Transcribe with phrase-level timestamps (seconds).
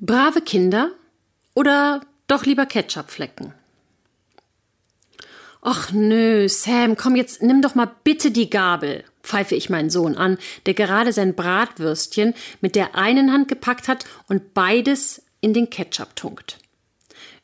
[0.00, 0.92] Brave Kinder
[1.54, 3.52] oder doch lieber Ketchupflecken?
[5.60, 10.14] Ach nö, Sam, komm jetzt, nimm doch mal bitte die Gabel, pfeife ich meinen Sohn
[10.14, 15.68] an, der gerade sein Bratwürstchen mit der einen Hand gepackt hat und beides in den
[15.68, 16.58] Ketchup tunkt.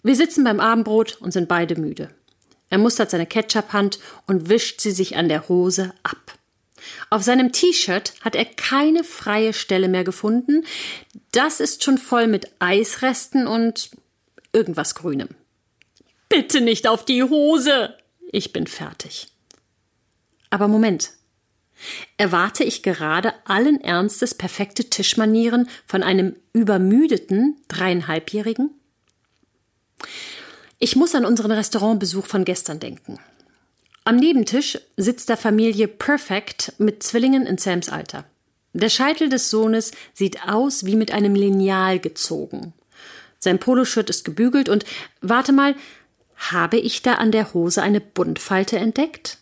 [0.05, 2.11] Wir sitzen beim Abendbrot und sind beide müde.
[2.71, 6.24] Er mustert seine Ketchup-Hand und wischt sie sich an der Hose ab.
[7.11, 10.65] Auf seinem T-Shirt hat er keine freie Stelle mehr gefunden.
[11.33, 13.91] Das ist schon voll mit Eisresten und
[14.53, 15.29] irgendwas Grünem.
[16.29, 17.97] Bitte nicht auf die Hose!
[18.33, 19.29] Ich bin fertig.
[20.51, 21.11] Aber Moment.
[22.17, 28.71] Erwarte ich gerade allen Ernstes perfekte Tischmanieren von einem übermüdeten dreieinhalbjährigen?
[30.79, 33.19] Ich muss an unseren Restaurantbesuch von gestern denken.
[34.07, 38.27] Am Nebentisch sitzt der Familie Perfect mit Zwillingen in Sams Alter.
[38.75, 42.75] Der Scheitel des Sohnes sieht aus wie mit einem Lineal gezogen.
[43.39, 44.85] Sein Poloshirt ist gebügelt und
[45.23, 45.75] warte mal,
[46.37, 49.39] habe ich da an der Hose eine Buntfalte entdeckt?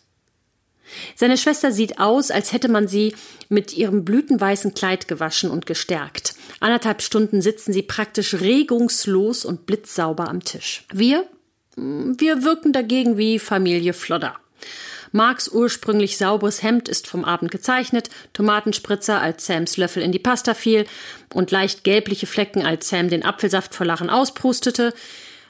[1.15, 3.15] Seine Schwester sieht aus, als hätte man sie
[3.49, 6.35] mit ihrem blütenweißen Kleid gewaschen und gestärkt.
[6.61, 10.85] Anderthalb Stunden sitzen sie praktisch regungslos und blitzsauber am Tisch.
[10.93, 11.27] Wir?
[11.75, 14.37] Wir wirken dagegen wie Familie Flodder.
[15.11, 20.53] Marks ursprünglich sauberes Hemd ist vom Abend gezeichnet, Tomatenspritzer, als Sams Löffel in die Pasta
[20.53, 20.85] fiel
[21.33, 24.93] und leicht gelbliche Flecken, als Sam den Apfelsaft vor Lachen ausprustete.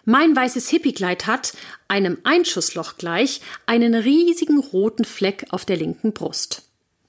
[0.05, 1.53] Mein weißes Hippiekleid hat,
[1.87, 6.63] einem Einschussloch gleich, einen riesigen roten Fleck auf der linken Brust.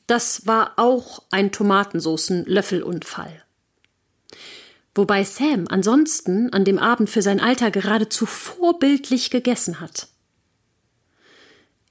[0.07, 3.43] Das war auch ein Tomatensoßen-Löffelunfall.
[4.95, 10.07] Wobei Sam ansonsten an dem Abend für sein Alter geradezu vorbildlich gegessen hat.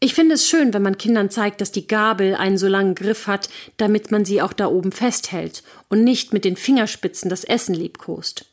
[0.03, 3.25] Ich finde es schön, wenn man Kindern zeigt, dass die Gabel einen so langen Griff
[3.25, 7.73] hat, damit man sie auch da oben festhält und nicht mit den Fingerspitzen das Essen
[7.73, 8.43] liebkost.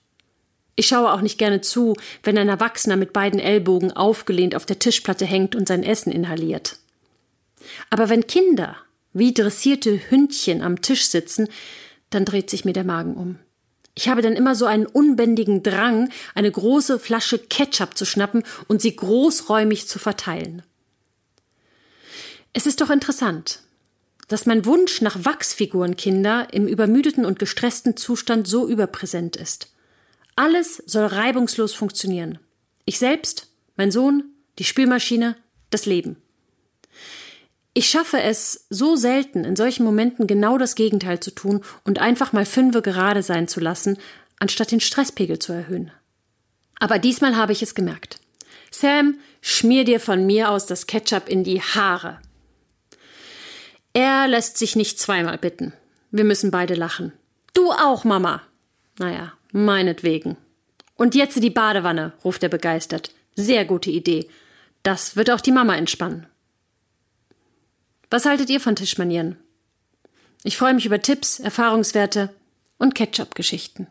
[0.76, 4.78] Ich schaue auch nicht gerne zu, wenn ein Erwachsener mit beiden Ellbogen aufgelehnt auf der
[4.78, 6.76] Tischplatte hängt und sein Essen inhaliert.
[7.90, 8.76] Aber wenn Kinder
[9.12, 11.48] wie dressierte Hündchen am Tisch sitzen,
[12.10, 13.40] dann dreht sich mir der Magen um.
[13.96, 18.80] Ich habe dann immer so einen unbändigen Drang, eine große Flasche Ketchup zu schnappen und
[18.80, 20.62] sie großräumig zu verteilen.
[22.52, 23.60] Es ist doch interessant,
[24.28, 29.72] dass mein Wunsch nach Wachsfigurenkinder im übermüdeten und gestressten Zustand so überpräsent ist.
[30.36, 32.38] Alles soll reibungslos funktionieren.
[32.84, 34.24] Ich selbst, mein Sohn,
[34.58, 35.36] die Spielmaschine,
[35.70, 36.16] das Leben.
[37.72, 42.32] Ich schaffe es so selten, in solchen Momenten genau das Gegenteil zu tun und einfach
[42.32, 43.96] mal fünfe gerade sein zu lassen,
[44.40, 45.92] anstatt den Stresspegel zu erhöhen.
[46.80, 48.18] Aber diesmal habe ich es gemerkt.
[48.72, 52.20] Sam, schmier dir von mir aus das Ketchup in die Haare.
[54.20, 55.72] Er lässt sich nicht zweimal bitten.
[56.10, 57.14] Wir müssen beide lachen.
[57.54, 58.42] Du auch, Mama.
[58.98, 60.36] Naja, meinetwegen.
[60.94, 63.14] Und jetzt die Badewanne, ruft er begeistert.
[63.34, 64.28] Sehr gute Idee.
[64.82, 66.26] Das wird auch die Mama entspannen.
[68.10, 69.38] Was haltet ihr von Tischmanieren?
[70.44, 72.28] Ich freue mich über Tipps, Erfahrungswerte
[72.76, 73.86] und Ketchup-Geschichten.